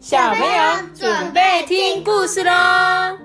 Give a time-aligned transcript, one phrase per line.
[0.00, 3.17] 小朋友准备听故事喽！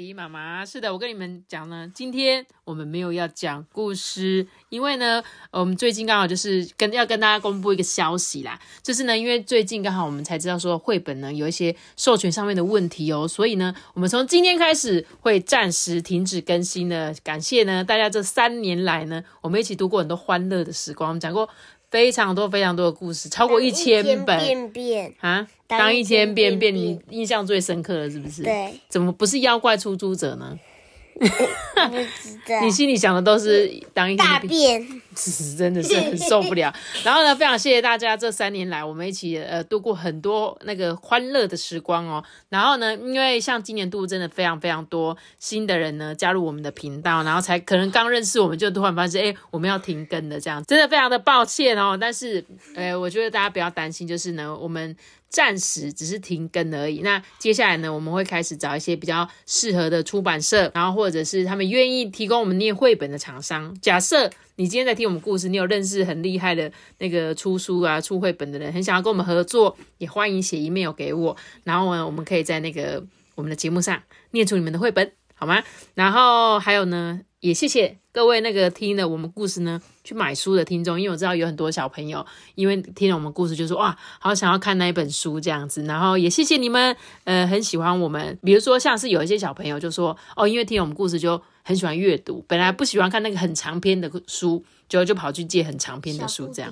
[0.00, 0.64] 比妈妈。
[0.64, 17.14] 是的，我跟你们讲呢，今天我们没有要讲故事，因为呢，我们最近刚好就是跟要跟大家公布一个消息啦，就是呢，因为最近刚好我们才知道说绘本呢有一些授权上面的问题哦，所以呢，我们从今天开始会暂时停止更新的。
[17.22, 21.46] 感谢呢大家这三年来呢，我们一起度过很多欢乐的时光，我们讲过
[21.90, 25.46] 非常多非常多的故事，超过一千本便便，啊。
[25.66, 28.42] 当当一一天天变变，变你印象最深刻的是不是？
[28.42, 30.58] 对，怎么不是妖怪出租者呢？
[31.18, 35.02] 不知道你心里想的都是当一天大变，便，
[35.58, 36.72] 真的是很受不了。
[37.04, 42.22] 然后呢，非常谢谢大家这三年来我们一起呃度过很多那个欢乐的时光哦。
[42.48, 51.96] 然后呢，因为像今年度真的非常非常多新的人呢加入我们的频道，然后才可能刚认识我们就突然发现，哎，我们要停更的这样，真的非常的抱歉哦。
[52.00, 54.96] 但是呃，我觉得大家不要担心，就是呢，我们。
[55.30, 57.00] 暂时只是停更而已。
[57.00, 63.74] 那接下来呢，我们会开始找一些比较适合的出版社，然后或者是他们愿意提供我们念绘本的厂商。
[63.80, 73.02] 假设你今天在听我们故事，你有认识很厉害的那个出书啊、出绘本的人，很想要跟我们合作，也欢迎写 email 给我，然后呢，我们可以在那个
[73.36, 75.62] 我们的节目上念出你们的绘本，好吗？
[75.94, 82.24] 然后还有呢，也谢谢各位那个听了我们故事呢去买书的听众，因为我知道有很多小朋友
[82.54, 85.82] 因为听了我们故事就说哇，好想要看那一本书这样子。
[85.84, 88.38] 然后也谢谢你们，呃，很喜欢我们。
[88.42, 96.70] 比如说像是有一些小朋友就说哦，因为听了我们故事就很喜欢阅读，本来不喜欢看那个很长篇的书，结果就跑去借很长篇的书这样。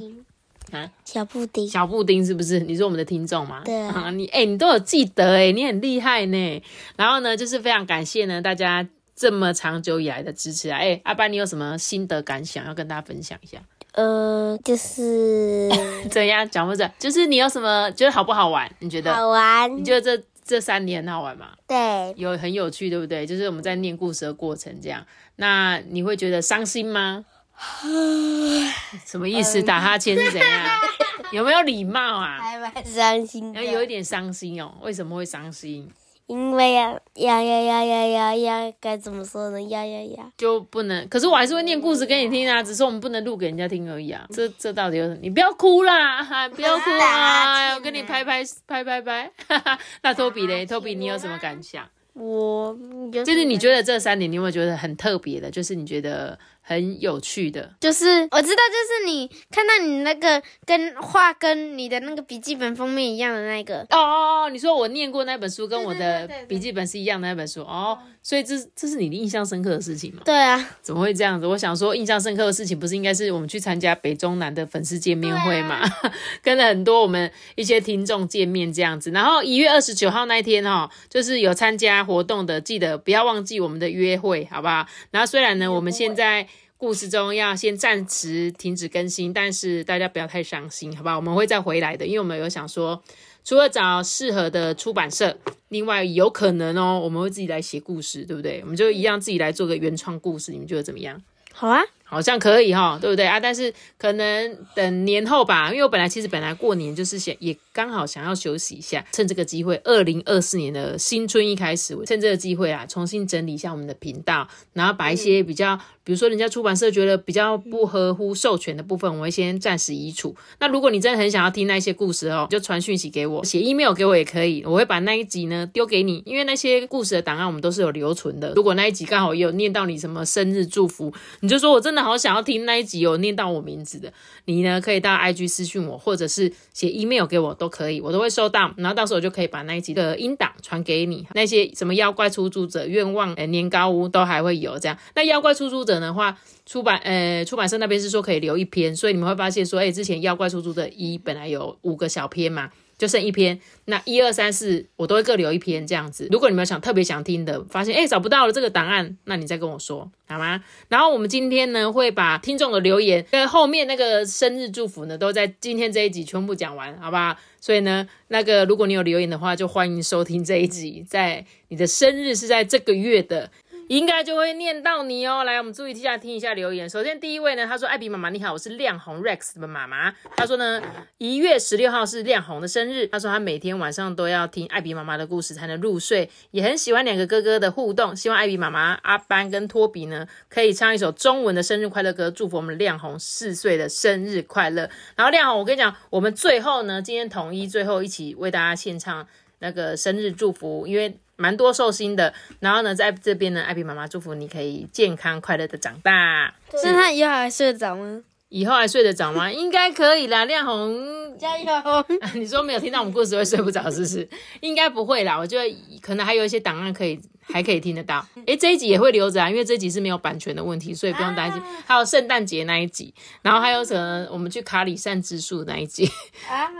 [0.70, 2.60] 啊，小布丁，小布丁是不是？
[2.60, 3.62] 你是我们的听众吗？
[3.64, 6.62] 对啊啊，你哎、你都有记得哎，你很厉害呢。
[6.96, 8.86] 然后呢，就是非常感谢呢大家
[9.18, 10.78] 这么长久以来的支持啊。
[10.78, 13.58] 哎，阿班，你有什么心得感想要跟大家分享一下？
[13.94, 15.68] 呃，就是
[16.08, 16.88] 怎样讲不准？
[17.00, 18.70] 就是你有什么觉得好不好玩？
[18.78, 19.12] 你觉得？
[19.12, 21.48] 好玩你，觉得这这三年很好玩吗？
[21.66, 23.26] 对，有很有趣，对不对？
[23.26, 25.04] 就是我们在念故事的过程这样。
[25.36, 27.24] 那你会觉得伤心吗？
[29.04, 29.60] 什么意思？
[29.62, 30.80] 打哈欠是怎样？
[31.32, 32.38] 有没有礼貌啊？
[32.40, 34.74] 还蛮伤心的，有一点伤心哦。
[34.80, 35.90] 为什么会伤心？
[36.28, 39.60] 因为呀呀呀呀呀呀呀，该怎么说呢？
[39.62, 44.26] 呀呀呀，就不能，可是我还是会念故事给你听啊，只是我们不能录给人家听而已啊。
[44.30, 45.18] 这这到底有什么？
[45.22, 47.74] 你不要哭啦，哈，不要哭啊！
[47.74, 49.78] 我跟你拍拍拍拍拍，哈哈。
[50.04, 51.88] 那托比嘞，托比你有什么感想？
[52.12, 52.76] 我
[53.12, 55.50] 就就是你觉得这三年你有没有觉得很特别的？
[55.50, 56.38] 就是你觉得
[56.68, 57.74] 很有趣的？
[57.80, 70.20] 就是我知道，就是你看到你那个跟画跟你的那个笔记本封面一样的那个，哦哦哦，你说我念过那本书，跟我的笔记本是一样的那本书哦，所以这这是你的印象深刻的事情吗？
[70.26, 71.46] 对啊，怎么会这样子？
[71.46, 75.80] 我想说，印象深刻的事情不是应该是我们去参加北中南的粉丝见面会嘛？
[76.44, 79.10] 跟了很多我们一些听众见面这样子。
[79.10, 84.86] 然后一月二十九号那一天哦，就是有参加活动的，记得不要忘记我们的约会，好不好？
[85.10, 86.46] 然后虽然呢，我们现在。
[86.78, 91.16] 故事中要先暂时停止更新，但是大家不要太伤心，好不好？
[91.16, 93.02] 我们会再回来的，因为我们有想说，
[93.44, 95.36] 除了找适合的出版社，
[95.70, 98.60] 另外有可能哦，我们会自己来写故事，对不对？
[98.62, 101.20] 我们就一样自己来做个原创故事，你们觉得怎么样？
[101.52, 103.38] 好啊，好像可以哈，对不对啊？
[103.38, 120.34] 但是可能等年后吧，因为我本来其实本来过年就是想也刚好想要休息一下，趁这个机会，二零二四年的新春一开始，我趁这个机会啊，重新整理一下我们的频道，然后把一些比较，比如说人家出版社觉得比较不合乎授权的部分，我会先暂时移除。
[120.60, 128.52] 那如果你真的很想要听那些故事哦，就传讯息给我，写 email 给我也可以，我会把那一集呢丢给你，因为那些故事的档案我们都是有留存的。
[128.54, 134.12] 如果那一集刚好也有念到你什么生日祝福，你就说我真的好想要听那一集有念到我名字的，
[134.44, 138.72] 你呢可以到 IG 私讯我，或者是写 email 给我都可以，我都会收到。
[138.76, 141.26] 然后到时候就可以把那一集的音档传给你。
[141.34, 144.96] 那些什么妖怪出租者、愿望呃年糕屋都还会有这样。
[145.14, 152.70] 那妖怪出租者的话，出版呃出版社那边是说可以留一篇，所以你们会发现说，哎，之前妖怪出租者一本来有五个小篇嘛。
[152.98, 156.28] 就剩一篇，那一二三四我都会各留一篇这样子。
[156.32, 160.62] 如果你们想特别想听的，发现哎找不到了这个档案，那你再跟我说好吗？
[160.88, 167.36] 然后我们今天呢会把听众的留言跟后面那个生日祝福呢，都在今天这一集全部讲完，好不好？
[167.60, 171.04] 所以呢，那个如果你有留言的话，就欢迎收听这一集。
[171.08, 173.50] 在你的生日是在这个月的
[173.88, 175.44] 应该就会念到你哦。
[175.44, 176.88] 来，我们注意一下，听一下留言。
[176.88, 180.80] 首先第一位呢，他说：“艾比妈妈你好，我是亮红 Rex 的妈妈。”他说呢，
[181.16, 183.06] 一月十六号是亮红的生日。
[183.06, 188.14] 他说他每天晚上都要听艾比妈妈的故事才能入睡，也很喜欢两个哥哥的互动。
[188.14, 194.90] 希望艾比妈妈阿班跟托比呢，可以唱一首中文的生日快乐歌，祝福我们亮红四岁的生日快乐。
[195.16, 199.26] 然后亮红，我跟你讲，我们最后呢，今天统一最后一起为大家献唱
[199.60, 201.18] 那个生日祝福，因为。
[201.38, 206.52] 蛮多寿星的，然后呢，在这边呢，艾比妈妈祝福你可以健康快乐的长大。
[206.84, 208.22] 那他以后还睡得着吗？
[208.48, 209.50] 以后还睡得着吗？
[209.52, 210.44] 应该可以啦。
[210.46, 211.70] 亮红，加油！
[212.34, 214.28] 你说没有听到我们故事会睡不着，是不是？
[214.60, 215.38] 应该不会啦。
[215.38, 217.20] 我觉得可能还有一些档案可以。
[217.52, 221.60] 还可以听得到，诶，这一集也会留着啊，因为这一集是没有版权的问题，所以不用担心。
[221.86, 223.12] 还有圣诞节那一集，
[223.42, 226.08] 然后还有什么我们去卡里善之树那一集，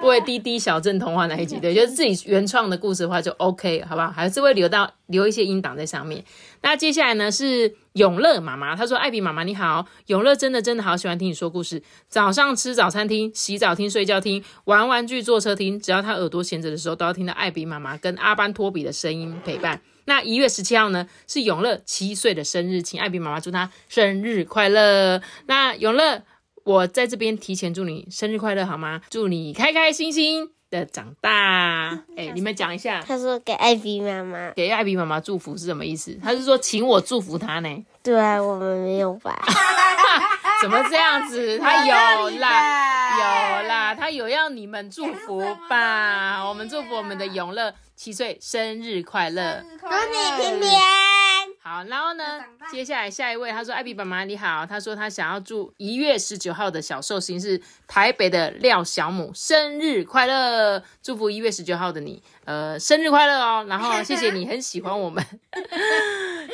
[0.01, 4.11] 不会滴滴小镇童话那一集， 对，就是自己原创的故事的话就 OK，好不好？
[4.11, 6.23] 还是会留到留一些音档在上面。
[6.61, 25.21] 那接下来呢是永乐妈妈，她说：“艾比妈妈你好，永乐真的真的好喜欢听你说故事，早上吃早餐听，洗澡听，睡觉听，玩玩具坐车听，只要他耳朵闲着的时候，都要听到艾比妈妈跟阿班托比的声音陪伴。”那一月十七号呢，是永乐七岁的生日，请艾比妈妈祝他生日快乐。
[25.45, 26.23] 那永乐，
[26.65, 29.03] 我在这边提前祝你生日快乐，好吗？
[29.11, 32.05] 祝你开开心心的长大。
[32.17, 33.05] 哎，你们讲一下。
[33.07, 36.19] 他说给艾比妈妈，给艾比妈妈祝福是什么意思？
[36.23, 37.85] 他是说请我祝福他呢？
[38.03, 39.39] 对啊，我们没有吧？
[40.63, 41.59] 怎么这样子？
[41.59, 46.43] 他有啦，有啦，他有要你们祝福吧？
[46.45, 47.75] 我们祝福我们的永乐。
[47.97, 50.71] 七岁生日快乐，祝你平平。
[51.69, 52.25] 好，然后呢，
[52.73, 63.67] 接下来下一位，他说：“艾比爸妈你好。”他说他想要祝一月十九号的小寿星是台北的廖小母生日快乐，祝福一月十九号的你，呃，生日快乐哦。
[63.69, 65.23] 然后谢谢你很喜欢我们。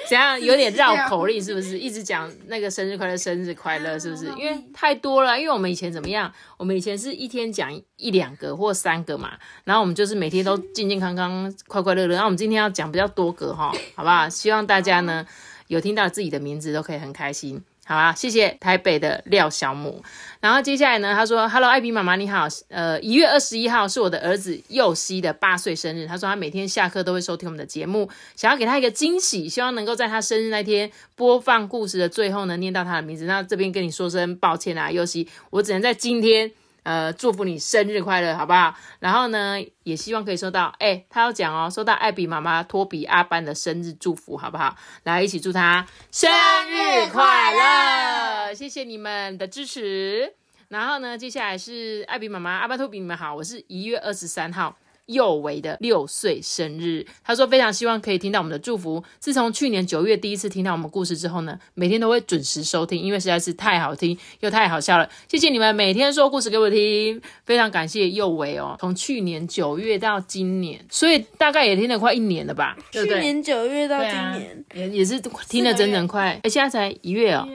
[0.08, 1.78] 怎样有点绕口令是不是？
[1.78, 4.26] 一直讲那个生日快乐，生日快乐是不是？
[4.37, 6.31] 因为太多了，因为我们以前怎么样？
[6.56, 9.31] 我们以前是一天讲一两个或三个嘛，
[9.62, 12.14] 然后我们就是每天都健健康康、快快乐乐。
[12.14, 14.28] 然后我们今天要讲比较多个哈，好不好？
[14.28, 15.26] 希望大家呢
[15.68, 17.62] 有听到自己的名字都可以很开心。
[17.86, 20.02] 好啊，谢谢台北的廖小母。
[20.40, 26.06] 然后接下来呢，他说：“Hello，艾比妈妈你好，呃，一月二十一号是我的儿子佑熙的八岁生日。
[26.06, 33.26] 他说他每天下课都会收听我们的节目，想要给他一个惊喜，希望能够在他生日那天播放故事的最后呢，念到他的名字。
[33.26, 36.52] 那这边跟你说声抱歉啊，佑熙，我只能在今天。”
[36.84, 38.75] 呃，祝福你生日快乐，好不好？
[39.00, 44.76] 然后呢，也希望可以收到，哎，他要讲哦，收到艾比妈妈托比阿班的生日祝福，好不好？
[45.02, 46.31] 来，一起祝他生
[46.69, 48.54] 日快乐！
[48.54, 50.34] 谢谢你们的支持。
[50.69, 54.76] 然后呢，接下来是艾比妈妈阿班托比，你们好，我是一月二十三号。
[55.06, 59.04] 幼维的六岁生日，他说非常希望可以听到我们的祝福。
[59.18, 65.06] 自从去年九月第一次听到我们故事之后呢，每天都会准时收听，因为实在是太好听又太好笑了。
[65.28, 68.76] 谢谢你们每天说故事给我听，非常感谢佑维哦。
[68.80, 72.74] 从去年九月到今年，所以大概也听了快一年了吧？
[72.90, 74.10] 去年九月到今
[74.40, 77.46] 年，也也是听了整整快，哎，现在才一月哦。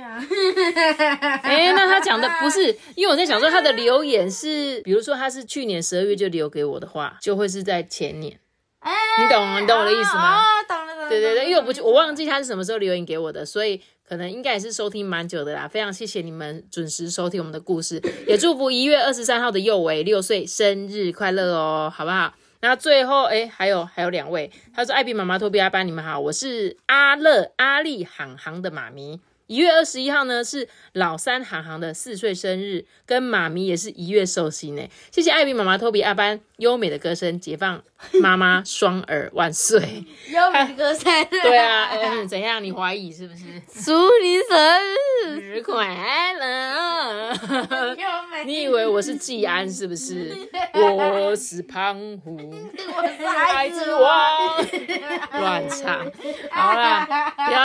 [1.42, 7.39] 哎，那他讲的不是，因为我在想说他的留言是，比如说他是去年十二月就留给我的话，就。
[7.40, 8.40] 会是在前年，
[9.20, 10.42] 你懂你懂我的意思吗？
[10.68, 11.10] 懂了懂了。
[11.10, 15.68] 对对对，因为我不我忘记他是什么时候留言给我的，所以可能应该也是收听蛮久的啦。
[15.68, 22.36] 非常谢谢你们准时收听我们的故事，也祝福一月二十三号的佑维六岁生日快乐哦，好不好？
[22.62, 29.22] 那最后哎，还有还有两位，他说艾比妈妈托比阿班，你们好，我是阿乐阿丽航航的妈咪。
[29.50, 34.88] 一月二十一号呢是老三航航的四岁生日，跟妈咪也是一月寿星呢。
[35.10, 37.84] 谢谢艾比妈妈托比阿班优美的歌声，解放
[38.22, 40.06] 妈妈双耳万岁。
[40.28, 42.64] 优美的歌声，对啊，嗯，怎样？
[42.64, 43.46] 你怀疑是不是？
[43.84, 43.92] 祝
[44.22, 47.34] 你生日快乐！
[48.46, 50.32] 你以为我是季安是不是？
[50.76, 54.64] 我是胖虎，我是孩子王。
[55.42, 56.06] 乱唱，
[56.52, 57.60] 好了，不要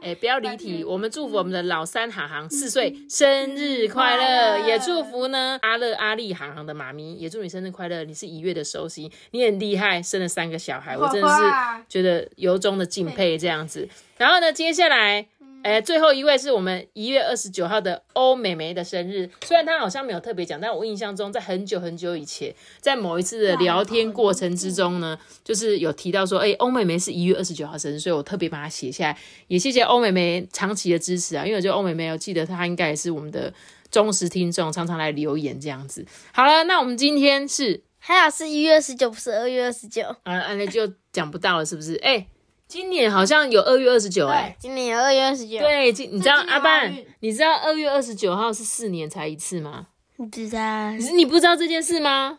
[0.00, 1.24] 哎，不要离题，我们祝。
[1.24, 8.04] 祝福我们的老三航航四岁生日快乐，也祝福呢阿乐阿丽航航的妈咪，也祝你生日快乐。
[8.04, 11.42] 你是一月的寿星，你很厉害，生了三个小孩，我真的是
[11.88, 13.88] 觉得由衷的敬佩这样子。
[14.16, 15.26] 然后呢，接下来。
[15.64, 33.50] 哎，最后一位是我们一月二十九号的欧美眉的生日，虽然她好像没有特别讲，但我印象中在很久很久以前，在某一次的聊天过程之中呢，就是有提到说，哎，欧美眉是一月二十九号生日，所以我特别把它写下来，也谢谢欧美眉长期的支持啊，因为我觉得欧美眉，我记得她应该也是我们的
[33.90, 36.04] 忠实听众，常常来留言这样子。
[36.34, 41.94] 好了，那我们今天是还好是一月二十九，不是二月二十九，啊，那就讲不到了，是不是？
[42.02, 42.26] 哎。
[42.66, 44.54] 今年好像有二月二十九哎。
[44.58, 45.58] 今年有二月二十九。
[45.58, 49.86] 对，今你知道阿半运，你知道二月二十九号是四年才一次吗？
[50.18, 50.58] 不知道
[50.92, 52.38] 可是你不知道这件事吗？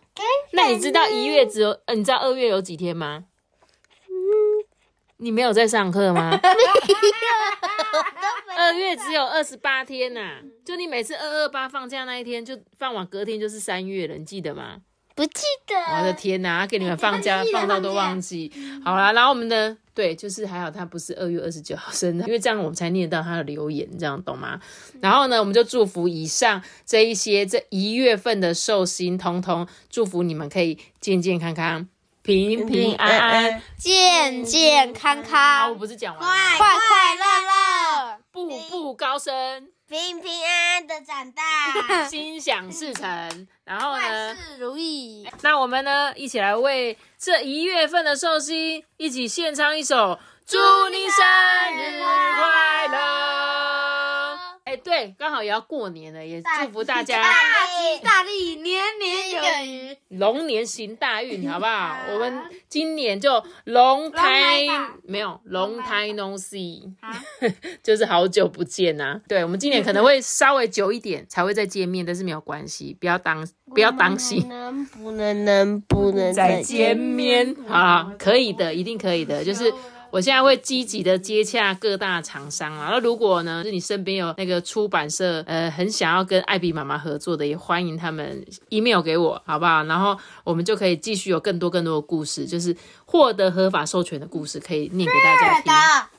[0.54, 3.24] 那你知道一月只有，呃，你知道二月有几天吗？
[5.18, 6.38] 你没有在上课吗？
[8.56, 14.82] 二月只有二十八天呐、就你每次二二八放假那一天，就放完隔天就是三月了，你记得吗？
[15.16, 16.14] 不记得我的得。
[16.14, 18.52] 天呐，给你们放假放到都忘记。
[18.84, 24.60] 好啦，然后我们的对，就是还好他不是二月二十九号生的，因为这样我们才念到他的留言，这样懂吗？
[25.00, 31.88] 然后呢，我们就祝福以上这一些这一月份的寿星，通通祝福你们可以健健康康、
[32.22, 33.62] 平平安安。
[33.78, 38.18] 健健康康，我，不是讲完了快快乐乐。
[38.34, 42.06] 步步高升，平平安安的长大。
[42.10, 43.48] 心想事成。
[43.64, 44.36] 然后呢？
[44.36, 49.96] 事如意，那我们呢，一起来为这一月份的寿星一起献唱一首
[50.46, 50.58] 《祝
[50.90, 51.26] 你生
[51.76, 53.72] 日快乐》。
[54.76, 59.98] 哎，对，刚好也要过年了，也祝福大家大吉大利，年年有余。
[60.10, 61.96] 龙年行大运，好不好？
[62.14, 64.66] 我们今年就龙胎
[65.04, 66.94] 没有龙胎 no see，
[67.82, 74.46] 就是好久不见呐、对，我们今年可能会稍微久一点才会再见面，但是没有关系，不要当不要当心。
[74.50, 79.44] 能不能能不能再见面啊，可以的，一定可以的。
[79.44, 79.74] 就是
[80.16, 82.88] 我现在会积极的接洽各大厂商啊。
[82.90, 89.84] 那如果呢，是你身边有那个出版社，呃，很想要跟艾比妈妈合作的，也欢迎他们 email 给我，好不好？
[89.84, 95.74] 然后我们就可以继续有更多更多的故事，就是获得合法授权的故事，可以念给大家听。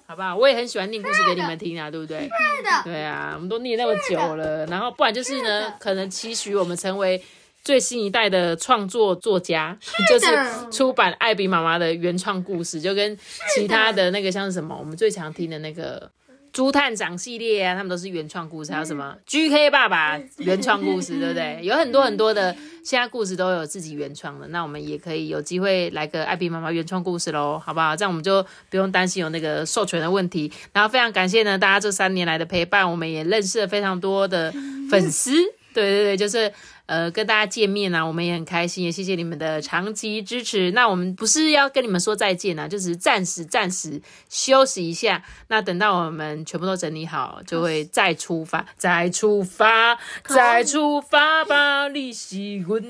[0.06, 0.36] 好不好？
[0.36, 2.20] 我也很喜欢念故事给你们听啊，对不对？
[2.20, 7.18] 是的，对啊，我们都念那么久了，然后不然就是呢，可能期许我们成为
[7.66, 9.76] 最新一代的创作作家，
[10.08, 10.26] 就是
[10.70, 13.18] 出版艾比妈妈的原创故事，就跟
[13.56, 16.08] 其他的那个像是什么，我们最常听的那个。
[16.52, 21.60] 朱探长系列啊，他们都是原创故事，还有什么 GK 爸爸原创故事，对不对？
[21.62, 22.50] 有很多很多的
[22.82, 27.94] 现在故事都有自己原创的，那我们也可以有机会来个艾比妈妈原创故事喽，好不好？
[27.94, 30.50] 这样我们就不用担心有那个授权的问题。
[30.72, 34.50] 然后非常感谢呢大家这三年来的陪伴，我们也认识了非常多的
[34.88, 35.34] 粉丝，
[35.74, 36.50] 对对对，就是
[36.86, 40.70] 呃跟大家见面啊，我们也很开心，也谢谢你们的长期支持。
[40.72, 45.22] 那我们不是要跟你们说再见啊，就只是暂时暂时休息一下。
[45.48, 51.88] 那等到我们全部都整理好，就会再出发，再出发，再出发吧！
[51.88, 52.36] 你是
[52.68, 52.86] 我的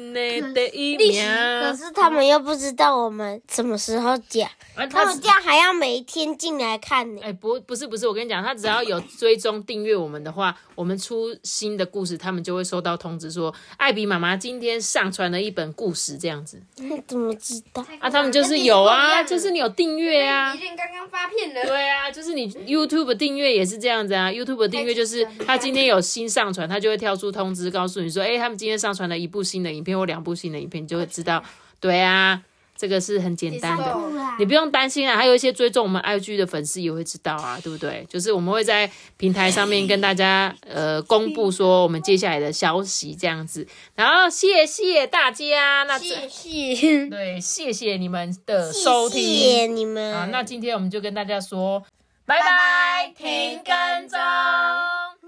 [0.55, 1.25] 第一名。
[1.61, 7.21] 可是他们又不知道我们什么时候讲，啊他们这样还要每一天进来看呢。
[7.23, 13.55] 哎、不，不是，不是，我跟你讲，他只要有追踪订阅我们的话，我们出新的故事，他们就会收到通知说，
[13.87, 16.61] 艾比妈妈今天上传了一本故事，这样子。
[16.75, 17.87] 你 怎么知道？
[18.01, 20.53] 啊，他们就是有啊，就是你有订阅啊。
[20.53, 21.63] 一，定刚刚发片了。
[21.65, 31.41] 对啊，就是你 YouTube 订阅也是这样子啊，YouTube 订阅就是他今天有新上传，他就会跳出通知告诉你说，哎、他们今天上传了一部新的影片或两部新的影片，你就会知道，
[31.79, 32.43] 对啊，
[32.77, 33.97] 这个是很简单的。
[34.39, 38.07] 你不用担心啊，还有一些追踪我们 IG 的粉丝也会知道啊，对不对？
[38.09, 47.07] 就是我们会在平台上面跟大家呃公布说我们接下来的消息这样子，然后谢谢大家，那谢谢。
[47.09, 50.15] 对谢谢你们的收听谢谢你们。
[50.15, 51.83] 啊，那今天我们就跟大家说
[52.25, 54.19] 拜拜，停跟踪。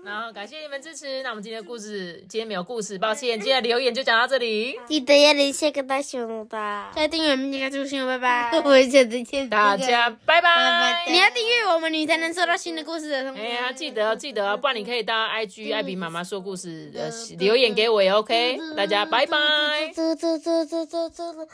[0.08, 6.90] 然后感谢你们支持，那我们今天的故事今天没有故事，抱歉，今天的留言就讲到这里，记得要留下个大熊吧。
[6.96, 8.50] 再订阅我们这个祝星，拜拜。
[8.56, 11.04] 我们下次见大家拜拜。
[11.08, 13.42] 你要订阅我们，你才能收到新的故事的通知。
[13.42, 18.58] 哎呀，记得哦记得哦，不然你可以到 IG 艾比妈妈说故事呃留言给我也 OK。
[18.74, 19.36] 大家拜拜。
[19.94, 21.48] 走走走走走走走。